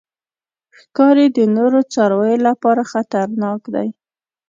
[0.77, 3.87] ښکاري د نورو څارویو لپاره خطرناک دی.